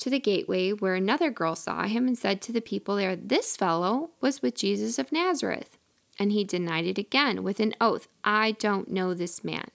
[0.00, 3.56] to the gateway, where another girl saw him and said to the people there, This
[3.56, 5.78] fellow was with Jesus of Nazareth.
[6.18, 9.70] And he denied it again with an oath, I don't know this man.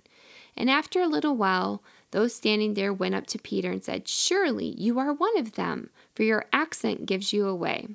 [0.56, 4.76] And after a little while, those standing there went up to Peter and said, Surely
[4.78, 7.88] you are one of them, for your accent gives you away.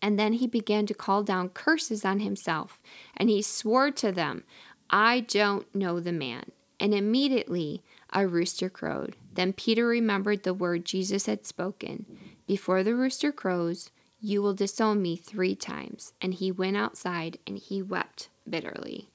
[0.00, 2.80] And then he began to call down curses on himself,
[3.16, 4.42] and he swore to them,
[4.90, 6.46] I don't know the man.
[6.80, 9.14] And immediately a rooster crowed.
[9.34, 12.06] Then Peter remembered the word Jesus had spoken
[12.46, 13.90] Before the rooster crows,
[14.20, 16.12] you will disown me three times.
[16.20, 19.08] And he went outside and he wept bitterly.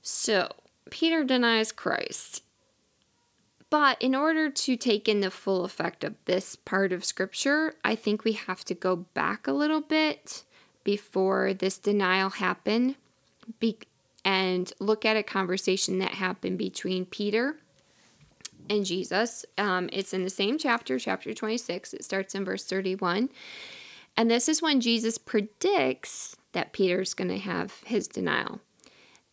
[0.00, 0.50] So,
[0.90, 2.42] Peter denies Christ.
[3.70, 7.96] But in order to take in the full effect of this part of Scripture, I
[7.96, 10.44] think we have to go back a little bit
[10.84, 12.94] before this denial happened
[13.58, 13.78] be-
[14.24, 17.56] and look at a conversation that happened between Peter
[18.68, 19.44] and Jesus.
[19.58, 21.94] Um, it's in the same chapter, chapter 26.
[21.94, 23.30] It starts in verse 31.
[24.16, 28.60] And this is when Jesus predicts that Peter's going to have his denial.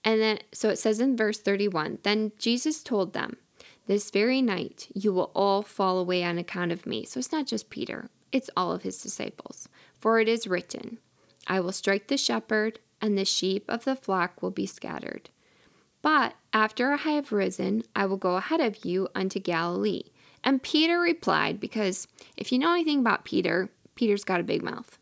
[0.04, 3.38] And then, so it says in verse 31 Then Jesus told them,
[3.88, 7.06] This very night you will all fall away on account of me.
[7.06, 9.70] So it's not just Peter, it's all of his disciples.
[10.00, 10.98] For it is written,
[11.48, 15.30] I will strike the shepherd, and the sheep of the flock will be scattered.
[16.02, 20.04] But after I have risen, I will go ahead of you unto Galilee.
[20.44, 24.98] And Peter replied, because if you know anything about Peter, Peter's got a big mouth,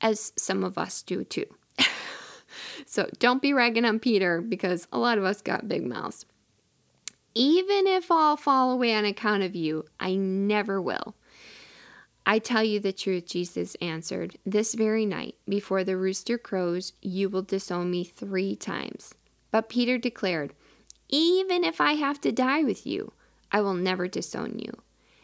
[0.00, 1.46] as some of us do too.
[2.86, 6.24] so don't be ragging on Peter because a lot of us got big mouths.
[7.34, 11.14] Even if I'll fall away on account of you, I never will.
[12.24, 14.38] I tell you the truth, Jesus answered.
[14.46, 19.14] This very night, before the rooster crows, you will disown me three times.
[19.50, 20.54] But Peter declared,
[21.08, 23.12] Even if I have to die with you,
[23.52, 24.72] I will never disown you.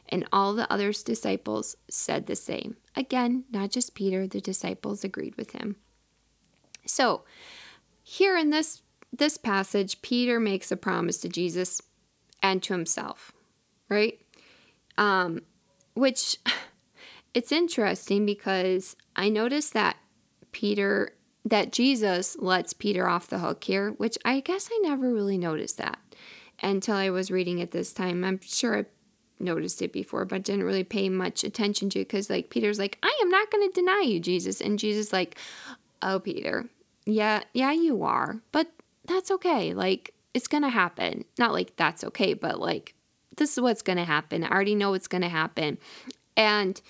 [0.08, 2.76] And all the other disciples said the same.
[2.94, 5.76] Again, not just Peter, the disciples agreed with him.
[6.86, 7.22] So,
[8.02, 8.82] here in this
[9.12, 11.82] this passage, Peter makes a promise to Jesus
[12.42, 13.32] and to himself,
[13.88, 14.18] right?
[14.96, 15.42] Um,
[15.94, 16.38] which
[17.34, 19.96] it's interesting because I noticed that
[20.50, 25.38] Peter that Jesus lets Peter off the hook here, which I guess I never really
[25.38, 25.98] noticed that
[26.62, 28.24] until I was reading it this time.
[28.24, 28.84] I'm sure I
[29.40, 32.98] noticed it before, but didn't really pay much attention to it because, like, Peter's like,
[33.02, 34.60] I am not going to deny you, Jesus.
[34.60, 35.36] And Jesus, like,
[36.00, 36.68] oh, Peter,
[37.04, 38.68] yeah, yeah, you are, but
[39.06, 39.74] that's okay.
[39.74, 41.24] Like, it's going to happen.
[41.38, 42.94] Not like that's okay, but like,
[43.36, 44.44] this is what's going to happen.
[44.44, 45.78] I already know what's going to happen.
[46.36, 46.80] And,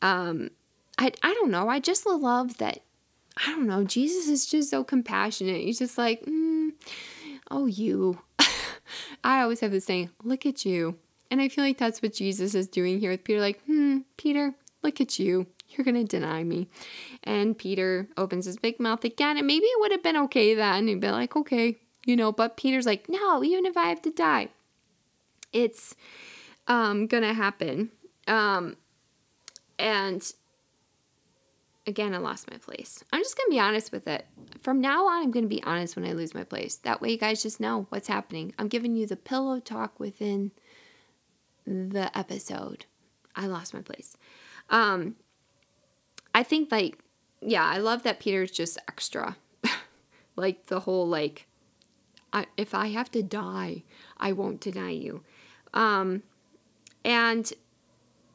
[0.00, 0.50] um,
[0.98, 1.68] I, I don't know.
[1.68, 2.82] I just love that
[3.36, 3.84] I don't know.
[3.84, 5.62] Jesus is just so compassionate.
[5.62, 6.70] He's just like, mm,
[7.50, 8.18] oh, you.
[9.24, 10.98] I always have this saying, look at you.
[11.30, 13.40] And I feel like that's what Jesus is doing here with Peter.
[13.40, 15.46] Like, hmm, Peter, look at you.
[15.70, 16.68] You're going to deny me.
[17.24, 19.38] And Peter opens his big mouth again.
[19.38, 20.88] And maybe it would have been okay then.
[20.88, 24.10] He'd be like, okay, you know, but Peter's like, no, even if I have to
[24.10, 24.48] die,
[25.52, 25.94] it's
[26.66, 27.90] um, going to happen.
[28.26, 28.76] Um,
[29.78, 30.30] and
[31.86, 33.04] again, I lost my place.
[33.12, 34.26] I'm just going to be honest with it.
[34.60, 36.76] From now on, I'm going to be honest when I lose my place.
[36.76, 38.54] That way, you guys just know what's happening.
[38.58, 40.52] I'm giving you the pillow talk within
[41.66, 42.86] the episode.
[43.34, 44.16] I lost my place.
[44.70, 45.16] Um,
[46.34, 46.98] I think, like,
[47.40, 49.36] yeah, I love that Peter's just extra.
[50.36, 51.46] like, the whole, like,
[52.32, 53.82] I, if I have to die,
[54.18, 55.22] I won't deny you.
[55.74, 56.22] Um,
[57.04, 57.52] and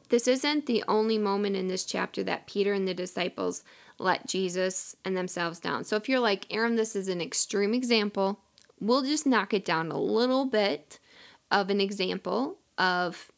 [0.08, 3.62] this isn't the only moment in this chapter that Peter and the disciples
[3.98, 5.84] let Jesus and themselves down.
[5.84, 8.40] So if you're like, Erin, this is an extreme example,
[8.80, 10.98] we'll just knock it down a little bit
[11.50, 13.30] of an example of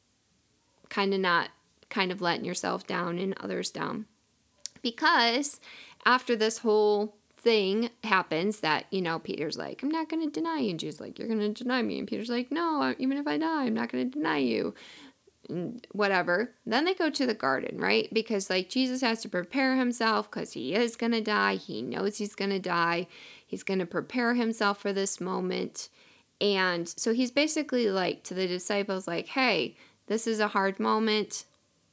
[0.88, 1.50] kind of not
[1.88, 4.06] kind of letting yourself down and others down.
[4.82, 5.60] Because
[6.04, 10.58] after this whole thing happens that, you know, Peter's like, I'm not going to deny
[10.58, 10.70] you.
[10.70, 11.98] And Jesus like, you're going to deny me.
[11.98, 14.74] And Peter's like, no, even if I die, I'm not going to deny you
[15.92, 16.54] whatever.
[16.64, 18.12] Then they go to the garden, right?
[18.12, 21.56] Because like Jesus has to prepare himself because he is going to die.
[21.56, 23.06] He knows he's going to die.
[23.46, 25.88] He's going to prepare himself for this moment.
[26.40, 31.44] And so he's basically like to the disciples, like, hey, this is a hard moment.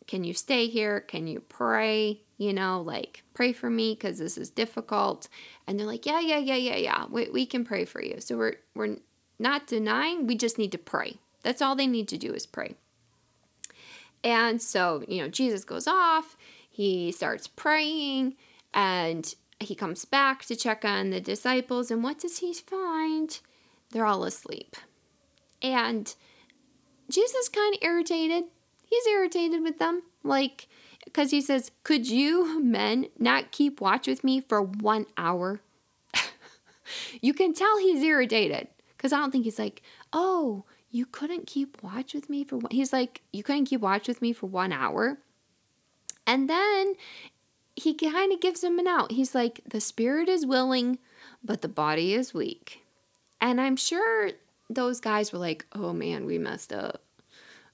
[0.07, 1.01] Can you stay here?
[1.01, 2.21] Can you pray?
[2.37, 5.27] You know, like, pray for me because this is difficult.
[5.65, 7.05] And they're like, yeah, yeah, yeah, yeah, yeah.
[7.09, 8.21] We, we can pray for you.
[8.21, 8.97] So we're, we're
[9.39, 11.17] not denying, we just need to pray.
[11.43, 12.75] That's all they need to do is pray.
[14.23, 16.37] And so, you know, Jesus goes off,
[16.69, 18.35] he starts praying,
[18.73, 21.89] and he comes back to check on the disciples.
[21.91, 23.39] And what does he find?
[23.91, 24.75] They're all asleep.
[25.61, 26.13] And
[27.09, 28.45] Jesus kind of irritated.
[28.85, 30.03] He's irritated with them.
[30.23, 30.67] Like,
[31.05, 35.61] because he says, Could you men not keep watch with me for one hour?
[37.21, 39.81] you can tell he's irritated because I don't think he's like,
[40.13, 44.07] Oh, you couldn't keep watch with me for one he's like you couldn't keep watch
[44.07, 45.17] with me for one hour
[46.25, 46.95] and then
[47.75, 50.97] he kind of gives him an out he's like the spirit is willing
[51.43, 52.83] but the body is weak
[53.39, 54.31] and i'm sure
[54.69, 57.01] those guys were like oh man we messed up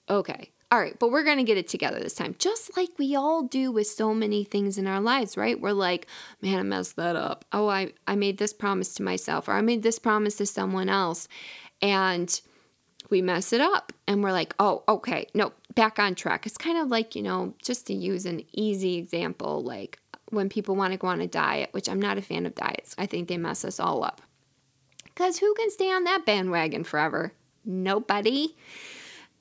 [0.09, 2.35] okay all right, but we're going to get it together this time.
[2.39, 5.61] Just like we all do with so many things in our lives, right?
[5.61, 6.07] We're like,
[6.41, 7.45] man, I messed that up.
[7.53, 10.89] Oh, I, I made this promise to myself, or I made this promise to someone
[10.89, 11.27] else.
[11.79, 12.41] And
[13.13, 16.47] we mess it up and we're like, oh, okay, no, back on track.
[16.47, 19.99] It's kind of like, you know, just to use an easy example, like
[20.31, 22.95] when people want to go on a diet, which I'm not a fan of diets,
[22.97, 24.23] I think they mess us all up.
[25.03, 27.33] Because who can stay on that bandwagon forever?
[27.63, 28.55] Nobody.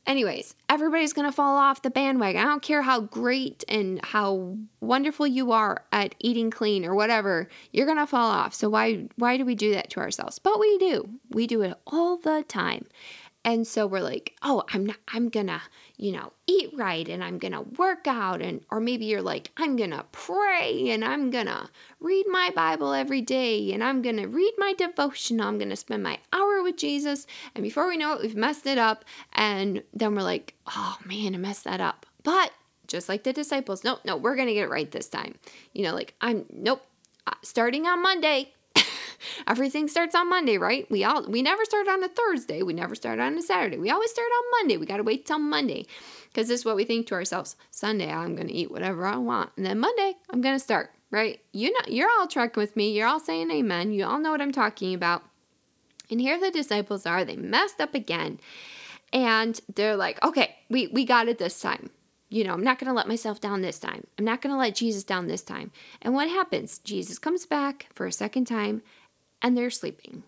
[0.07, 2.43] Anyways, everybody's going to fall off the bandwagon.
[2.43, 7.49] I don't care how great and how wonderful you are at eating clean or whatever.
[7.71, 8.53] You're going to fall off.
[8.53, 10.39] So why why do we do that to ourselves?
[10.39, 11.09] But we do.
[11.31, 12.87] We do it all the time.
[13.44, 15.62] And so we're like, oh, I'm not, I'm gonna,
[15.96, 18.40] you know, eat right and I'm gonna work out.
[18.40, 23.20] And, or maybe you're like, I'm gonna pray and I'm gonna read my Bible every
[23.20, 25.40] day and I'm gonna read my devotion.
[25.40, 27.26] I'm gonna spend my hour with Jesus.
[27.55, 29.05] And before we know it, we've messed it up.
[29.33, 32.07] And then we're like, oh man, I messed that up.
[32.22, 32.52] But
[32.87, 35.35] just like the disciples, no, no, we're gonna get it right this time.
[35.72, 36.83] You know, like, I'm, nope,
[37.26, 38.52] uh, starting on Monday,
[39.47, 40.91] everything starts on Monday, right?
[40.91, 42.63] We all we never start on a Thursday.
[42.63, 43.79] We never start on a Saturday.
[43.79, 44.77] We always start on Monday.
[44.77, 45.87] We got to wait till Monday.
[46.35, 47.57] Cuz this is what we think to ourselves.
[47.71, 49.51] Sunday I'm to eat whatever I want.
[49.57, 51.41] And then Monday I'm to start, right?
[51.53, 52.93] You know you're all tracking with me.
[52.93, 53.93] You're all saying amen.
[53.93, 55.23] You all know what I'm talking about.
[56.11, 57.25] And here the disciples are.
[57.25, 58.41] They messed up again.
[59.13, 61.91] And they're like, "Okay, we we got it this time."
[62.33, 64.07] you know, I'm not going to let myself down this time.
[64.19, 65.71] I'm not going to let Jesus down this time.
[66.01, 66.79] And what happens?
[66.79, 68.81] Jesus comes back for a second time
[69.42, 70.22] and they're sleeping.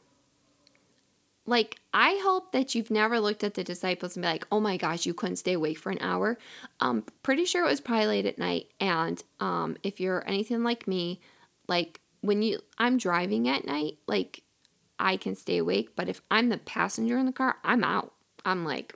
[1.47, 4.77] Like, I hope that you've never looked at the disciples and be like, oh my
[4.77, 6.39] gosh, you couldn't stay awake for an hour.
[6.81, 8.69] Um, pretty sure it was probably late at night.
[8.81, 11.21] And um, if you're anything like me,
[11.69, 14.43] like when you I'm driving at night, like
[14.99, 15.91] I can stay awake.
[15.95, 18.15] But if I'm the passenger in the car, I'm out.
[18.47, 18.95] I'm like,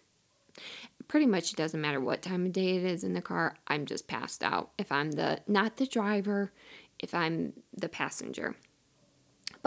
[1.06, 3.56] pretty much it doesn't matter what time of day it is in the car.
[3.66, 4.70] I'm just passed out.
[4.78, 6.52] If I'm the not the driver,
[6.98, 8.56] if I'm the passenger.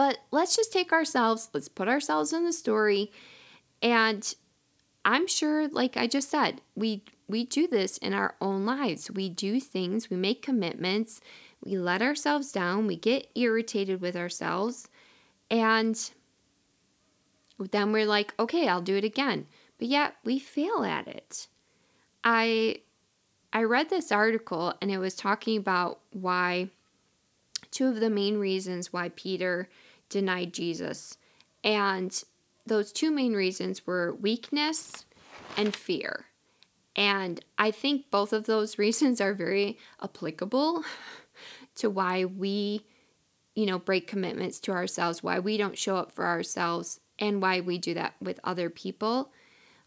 [0.02, 3.12] But let's just take ourselves, let's put ourselves in the story.
[3.80, 4.34] And
[5.04, 9.12] I'm sure, like I just said, we we do this in our own lives.
[9.12, 11.20] We do things, we make commitments,
[11.64, 14.88] we let ourselves down, we get irritated with ourselves,
[15.48, 16.10] and
[17.70, 19.46] then we're like, okay, I'll do it again.
[19.78, 21.46] But yet we fail at it.
[22.24, 22.80] I
[23.52, 26.70] I read this article and it was talking about why
[27.70, 29.68] two of the main reasons why Peter
[30.12, 31.16] denied Jesus.
[31.64, 32.22] And
[32.66, 35.04] those two main reasons were weakness
[35.56, 36.26] and fear.
[36.94, 40.84] And I think both of those reasons are very applicable
[41.76, 42.84] to why we,
[43.54, 47.60] you know, break commitments to ourselves, why we don't show up for ourselves, and why
[47.60, 49.32] we do that with other people.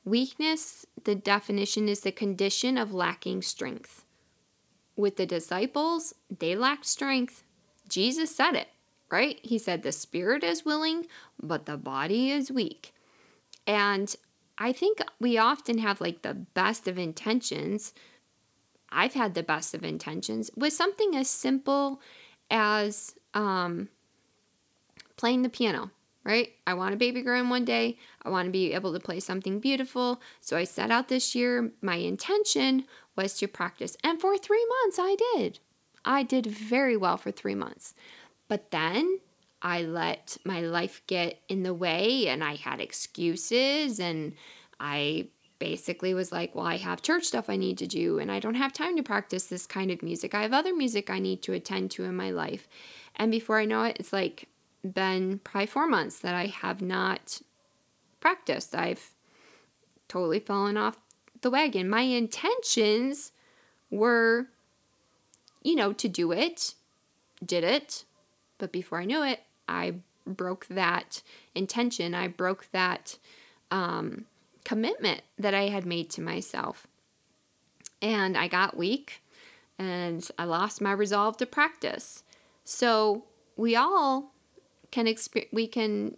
[0.04, 4.06] Weakness, the definition is the condition of lacking strength.
[4.96, 7.44] With the disciples, they lacked strength.
[7.90, 8.70] Jesus said it
[9.12, 9.40] right?
[9.44, 11.08] He said the spirit is willing,
[11.42, 12.94] but the body is weak.
[13.68, 14.16] And
[14.58, 17.94] I think we often have like the best of intentions.
[18.90, 22.02] I've had the best of intentions with something as simple
[22.50, 23.90] as um,
[25.18, 25.92] playing the piano,
[26.24, 26.50] right?
[26.66, 27.98] I want a baby girl one day.
[28.24, 30.22] I want to be able to play something beautiful.
[30.40, 31.72] So I set out this year.
[31.82, 33.98] My intention was to practice.
[34.04, 35.60] And for three months, I did.
[36.06, 37.96] I did very well for three months.
[38.48, 39.20] But then
[39.62, 44.34] I let my life get in the way and I had excuses and
[44.80, 48.40] I basically was like, well, I have church stuff I need to do and I
[48.40, 50.36] don't have time to practice this kind of music.
[50.36, 52.68] I have other music I need to attend to in my life.
[53.16, 54.48] And before I know it, it's like
[54.84, 57.42] been probably four months that I have not
[58.20, 58.76] practiced.
[58.76, 59.12] I've
[60.08, 60.98] totally fallen off
[61.42, 61.90] the wagon.
[61.90, 63.32] My intentions
[63.90, 64.48] were,
[65.64, 66.76] you know, to do it,
[67.44, 68.04] did it,
[68.58, 71.22] but before I knew it, I broke that
[71.54, 72.14] intention.
[72.14, 73.18] I broke that
[73.72, 74.26] um,
[74.64, 76.88] commitment that I had made to myself.
[78.02, 79.22] And I got weak
[79.78, 82.24] and I lost my resolve to practice.
[82.64, 84.32] So we all
[84.92, 86.18] can experience, we can,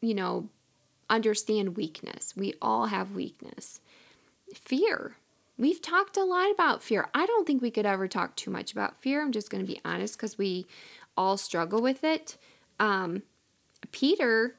[0.00, 0.48] you know,
[1.08, 2.34] understand weakness.
[2.36, 3.80] We all have weakness.
[4.54, 5.16] Fear.
[5.58, 7.08] We've talked a lot about fear.
[7.14, 9.22] I don't think we could ever talk too much about fear.
[9.22, 10.66] I'm just going to be honest because we
[11.16, 12.36] all struggle with it.
[12.78, 13.22] Um,
[13.90, 14.56] Peter,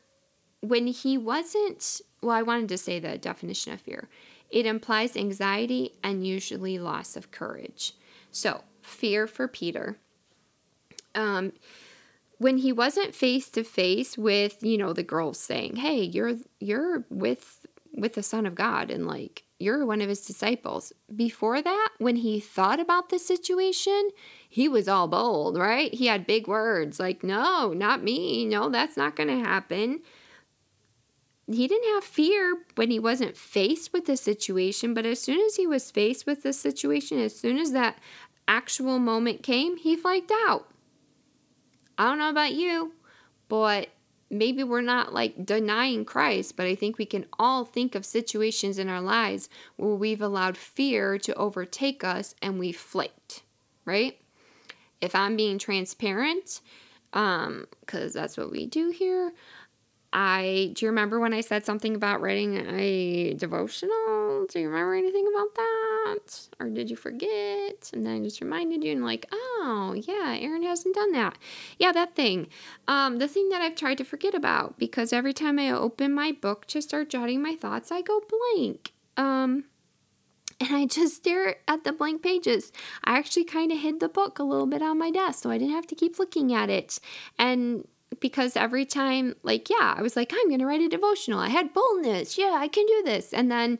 [0.61, 4.09] when he wasn't, well, I wanted to say the definition of fear.
[4.49, 7.93] It implies anxiety and usually loss of courage.
[8.31, 9.97] So, fear for Peter.
[11.15, 11.53] Um,
[12.37, 17.05] when he wasn't face to face with, you know, the girls saying, "Hey, you're you're
[17.09, 20.91] with with the Son of God," and like you're one of his disciples.
[21.15, 24.09] Before that, when he thought about the situation,
[24.53, 25.91] he was all bold, right?
[25.91, 28.45] He had big words like, no, not me.
[28.45, 30.01] No, that's not going to happen.
[31.47, 35.55] He didn't have fear when he wasn't faced with the situation, but as soon as
[35.55, 37.97] he was faced with the situation, as soon as that
[38.47, 40.67] actual moment came, he flaked out.
[41.97, 42.93] I don't know about you,
[43.49, 43.89] but
[44.29, 48.77] maybe we're not like denying Christ, but I think we can all think of situations
[48.77, 53.41] in our lives where we've allowed fear to overtake us and we flaked,
[53.83, 54.19] right?
[55.03, 56.61] If I'm being transparent,
[57.11, 59.33] um, because that's what we do here,
[60.13, 64.45] I do you remember when I said something about writing a devotional?
[64.47, 66.47] Do you remember anything about that?
[66.59, 67.89] Or did you forget?
[67.91, 71.37] And then I just reminded you and like, oh yeah, Erin hasn't done that.
[71.79, 72.47] Yeah, that thing.
[72.87, 76.31] Um, the thing that I've tried to forget about because every time I open my
[76.31, 78.21] book to start jotting my thoughts, I go
[78.55, 78.93] blank.
[79.17, 79.65] Um
[80.63, 82.71] and I just stare at the blank pages.
[83.03, 85.57] I actually kind of hid the book a little bit on my desk so I
[85.57, 86.99] didn't have to keep looking at it.
[87.37, 87.87] And
[88.19, 91.39] because every time, like, yeah, I was like, I'm going to write a devotional.
[91.39, 92.37] I had boldness.
[92.37, 93.33] Yeah, I can do this.
[93.33, 93.79] And then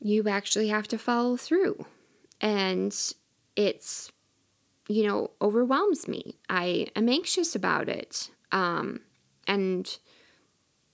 [0.00, 1.86] you actually have to follow through.
[2.40, 2.94] And
[3.56, 4.12] it's,
[4.88, 6.38] you know, overwhelms me.
[6.48, 8.30] I am anxious about it.
[8.52, 9.00] Um,
[9.46, 9.98] and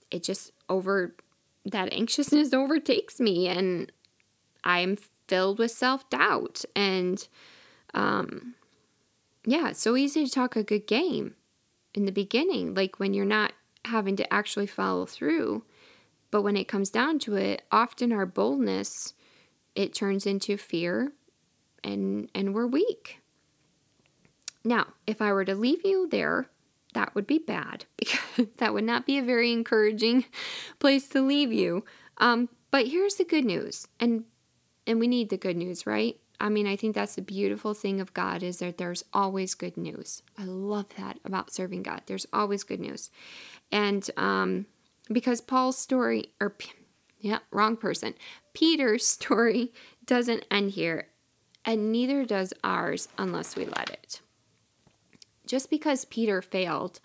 [0.09, 1.15] it just over,
[1.65, 3.47] that anxiousness overtakes me.
[3.47, 3.91] And
[4.63, 4.97] I'm
[5.27, 6.63] filled with self doubt.
[6.75, 7.27] And,
[7.93, 8.55] um,
[9.45, 11.35] yeah, it's so easy to talk a good game
[11.93, 13.53] in the beginning, like when you're not
[13.85, 15.63] having to actually follow through.
[16.29, 19.13] But when it comes down to it, often our boldness
[19.75, 21.13] it turns into fear
[21.83, 23.19] and and we're weak.
[24.63, 26.47] Now, if I were to leave you there,
[26.93, 30.25] that would be bad because that would not be a very encouraging
[30.79, 31.83] place to leave you.
[32.17, 34.25] Um, but here's the good news, and
[34.87, 36.17] and we need the good news, right?
[36.39, 39.77] I mean, I think that's the beautiful thing of God is that there's always good
[39.77, 40.23] news.
[40.39, 42.01] I love that about serving God.
[42.07, 43.11] There's always good news.
[43.71, 44.65] And um,
[45.11, 46.55] because Paul's story, or
[47.19, 48.15] yeah, wrong person,
[48.53, 49.71] Peter's story
[50.05, 51.07] doesn't end here,
[51.63, 54.21] and neither does ours unless we let it.
[55.45, 56.99] Just because Peter failed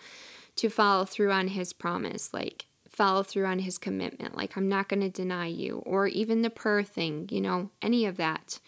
[0.57, 2.67] to follow through on his promise, like
[2.97, 6.51] follow through on his commitment, like I'm not going to deny you, or even the
[6.51, 8.59] prayer thing, you know, any of that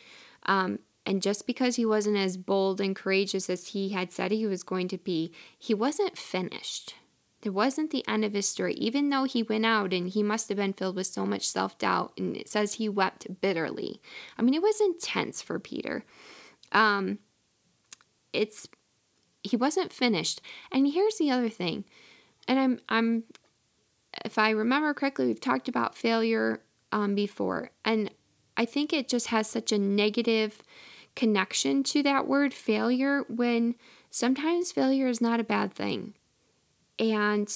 [0.49, 4.47] um, and just because he wasn't as bold and courageous as he had said he
[4.47, 6.95] was going to be, he wasn't finished.
[7.43, 10.49] There wasn't the end of his story, even though he went out and he must
[10.49, 12.13] have been filled with so much self doubt.
[12.19, 14.01] And it says he wept bitterly.
[14.37, 16.05] I mean, it was intense for Peter.
[16.73, 17.21] Um,
[18.33, 18.69] it's
[19.43, 20.41] he wasn't finished.
[20.73, 21.85] And here's the other thing,
[22.49, 23.25] and I'm I'm
[24.25, 28.11] if I remember correctly, we've talked about failure um, before, and
[28.57, 30.63] I think it just has such a negative
[31.15, 33.75] connection to that word failure when
[34.11, 36.15] sometimes failure is not a bad thing.
[36.99, 37.53] And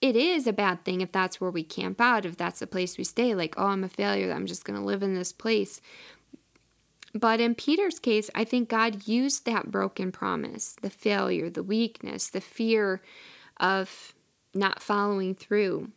[0.00, 2.96] it is a bad thing if that's where we camp out, if that's the place
[2.96, 5.80] we stay, like, oh, I'm a failure, I'm just going to live in this place.
[7.12, 12.28] But in Peter's case, I think God used that broken promise, the failure, the weakness,
[12.28, 13.02] the fear
[13.58, 14.14] of
[14.54, 15.90] not following through,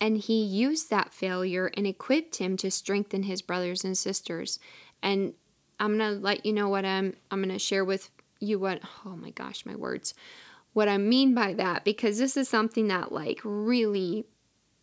[0.00, 4.58] and he used that failure and equipped him to strengthen his brothers and sisters.
[5.02, 5.34] And
[5.78, 8.10] I'm going to let you know what I'm I'm going to share with
[8.40, 10.14] you what oh my gosh, my words.
[10.72, 14.26] What I mean by that because this is something that like really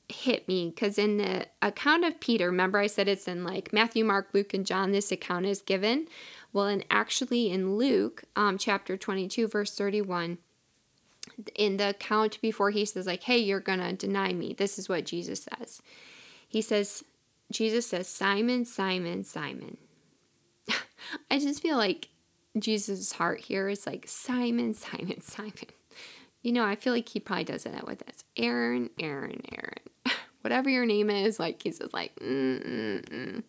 [0.09, 4.03] hit me because in the account of Peter, remember I said it's in like Matthew,
[4.03, 6.07] Mark, Luke, and John, this account is given.
[6.53, 10.37] Well, and actually in Luke, um, chapter 22, verse 31,
[11.55, 14.53] in the account before he says like hey you're gonna deny me.
[14.53, 15.81] This is what jesus says.
[16.47, 17.03] He says
[17.51, 19.77] jesus says simon simon simon.
[21.31, 22.09] I just feel like
[22.59, 25.69] jesus heart here is like simon simon simon.
[26.41, 28.23] You know i feel like he probably does that with us.
[28.37, 30.13] Erin erin erin.
[30.41, 33.43] Whatever your name is like he's just like Mm-mm-mm.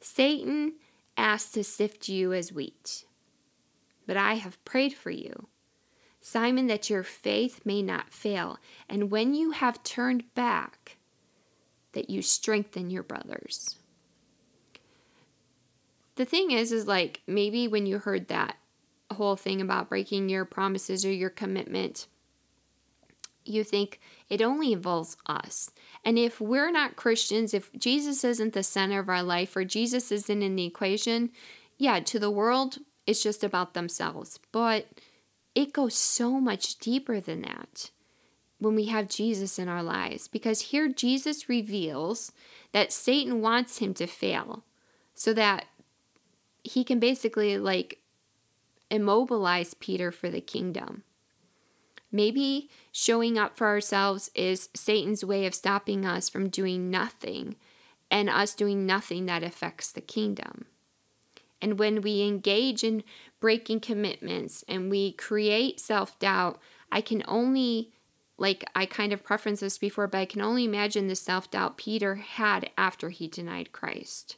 [0.00, 0.74] satan
[1.16, 3.04] asked to sift you as wheat
[4.06, 5.48] but i have prayed for you
[6.20, 8.58] Simon, that your faith may not fail,
[8.88, 10.96] and when you have turned back,
[11.92, 13.76] that you strengthen your brothers.
[16.16, 18.56] The thing is, is like maybe when you heard that
[19.12, 22.06] whole thing about breaking your promises or your commitment,
[23.44, 25.70] you think it only involves us.
[26.04, 30.12] And if we're not Christians, if Jesus isn't the center of our life or Jesus
[30.12, 31.30] isn't in the equation,
[31.78, 34.38] yeah, to the world, it's just about themselves.
[34.52, 34.86] But
[35.54, 37.90] it goes so much deeper than that
[38.58, 42.32] when we have Jesus in our lives because here Jesus reveals
[42.72, 44.64] that Satan wants him to fail
[45.14, 45.66] so that
[46.62, 48.00] he can basically like
[48.90, 51.04] immobilize Peter for the kingdom.
[52.12, 57.56] Maybe showing up for ourselves is Satan's way of stopping us from doing nothing
[58.10, 60.66] and us doing nothing that affects the kingdom.
[61.62, 63.02] And when we engage in
[63.38, 66.58] breaking commitments and we create self doubt,
[66.90, 67.90] I can only,
[68.38, 71.76] like I kind of preferenced this before, but I can only imagine the self doubt
[71.76, 74.36] Peter had after he denied Christ.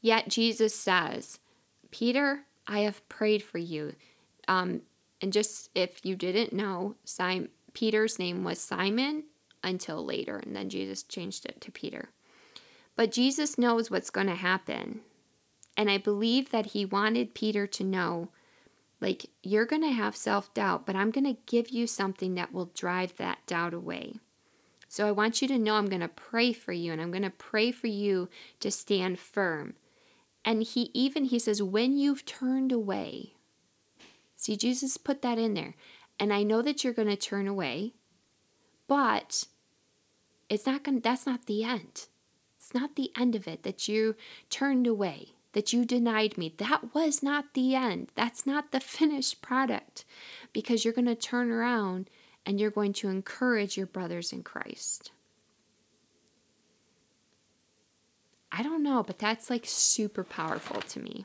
[0.00, 1.38] Yet Jesus says,
[1.90, 3.94] Peter, I have prayed for you.
[4.46, 4.82] Um,
[5.22, 9.24] and just if you didn't know, Simon, Peter's name was Simon
[9.62, 12.10] until later, and then Jesus changed it to Peter.
[12.96, 15.00] But Jesus knows what's going to happen.
[15.76, 18.30] And I believe that he wanted Peter to know
[19.00, 22.54] like, you're going to have self doubt, but I'm going to give you something that
[22.54, 24.14] will drive that doubt away.
[24.88, 27.22] So I want you to know I'm going to pray for you and I'm going
[27.22, 28.28] to pray for you
[28.60, 29.74] to stand firm.
[30.44, 33.34] And he even he says when you've turned away.
[34.36, 35.74] See Jesus put that in there.
[36.18, 37.94] And I know that you're going to turn away,
[38.86, 39.44] but
[40.48, 42.06] it's not going that's not the end.
[42.56, 44.16] It's not the end of it that you
[44.48, 46.54] turned away, that you denied me.
[46.58, 48.08] That was not the end.
[48.14, 50.04] That's not the finished product
[50.52, 52.10] because you're going to turn around
[52.44, 55.10] and you're going to encourage your brothers in Christ.
[58.52, 61.24] I don't know, but that's like super powerful to me.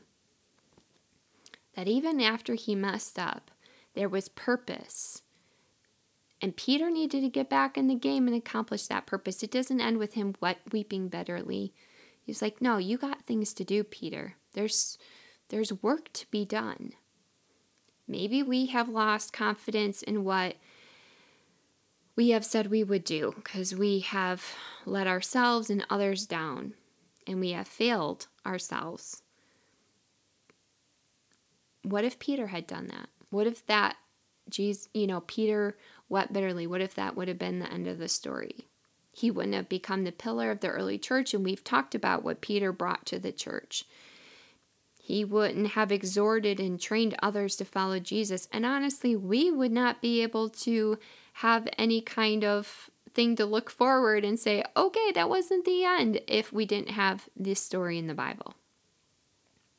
[1.76, 3.50] That even after he messed up,
[3.94, 5.22] there was purpose.
[6.42, 9.42] And Peter needed to get back in the game and accomplish that purpose.
[9.42, 10.34] It doesn't end with him
[10.72, 11.72] weeping bitterly.
[12.30, 14.36] He's like, "No, you got things to do, Peter.
[14.52, 14.96] There's
[15.48, 16.92] there's work to be done."
[18.06, 20.54] Maybe we have lost confidence in what
[22.14, 24.44] we have said we would do because we have
[24.86, 26.74] let ourselves and others down
[27.26, 29.24] and we have failed ourselves.
[31.82, 33.08] What if Peter had done that?
[33.30, 33.96] What if that,
[34.48, 35.76] geez, you know, Peter
[36.08, 36.68] wept bitterly?
[36.68, 38.69] What if that would have been the end of the story?
[39.12, 42.40] He wouldn't have become the pillar of the early church, and we've talked about what
[42.40, 43.84] Peter brought to the church.
[45.00, 48.46] He wouldn't have exhorted and trained others to follow Jesus.
[48.52, 50.98] And honestly, we would not be able to
[51.34, 56.20] have any kind of thing to look forward and say, okay, that wasn't the end
[56.28, 58.54] if we didn't have this story in the Bible.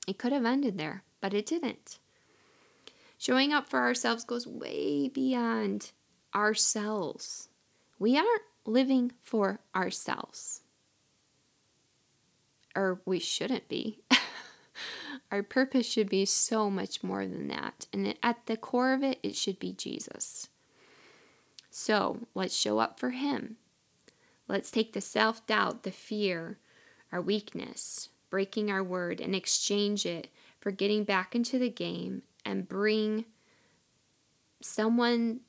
[0.05, 1.99] It could have ended there, but it didn't.
[3.17, 5.91] Showing up for ourselves goes way beyond
[6.35, 7.47] ourselves.
[7.99, 10.61] We aren't living for ourselves,
[12.75, 13.99] or we shouldn't be.
[15.31, 17.87] Our purpose should be so much more than that.
[17.93, 20.49] And at the core of it, it should be Jesus.
[21.69, 23.55] So let's show up for Him.
[24.47, 26.57] Let's take the self doubt, the fear,
[27.11, 30.27] our weakness, breaking our word, and exchange it
[30.59, 33.25] for getting back into the game and bring
[34.61, 35.39] someone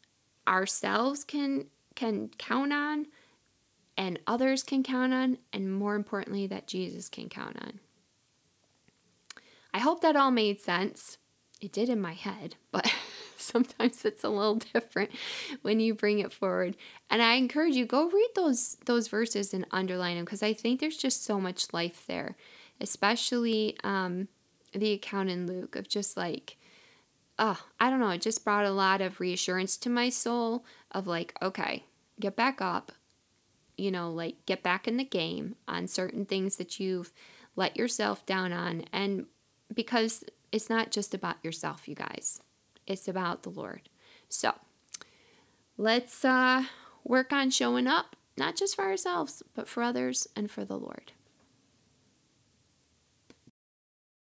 [0.47, 3.07] ourselves can can count on
[3.97, 7.81] and others can count on and more importantly that Jesus can count on.
[9.75, 11.19] I hope that all made sense.
[11.61, 12.93] It did in my head, but
[13.37, 15.11] sometimes it's a little different
[15.63, 16.77] when you bring it forward.
[17.11, 20.81] And I encourage you go read those those verses and underline them because I think
[20.81, 22.37] there's just so much life there,
[22.81, 24.29] especially um,
[24.73, 26.57] the account in Luke of just like,
[27.39, 31.07] oh, I don't know, it just brought a lot of reassurance to my soul of
[31.07, 31.85] like, okay,
[32.21, 32.93] get back up,
[33.77, 37.13] you know, like get back in the game on certain things that you've
[37.57, 39.27] let yourself down on and
[39.75, 42.41] because it's not just about yourself, you guys.
[42.87, 43.89] It's about the Lord.
[44.29, 44.55] So
[45.77, 46.65] let's uh,
[47.05, 51.13] work on showing up, not just for ourselves, but for others and for the Lord.